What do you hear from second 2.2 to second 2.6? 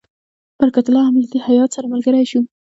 شو.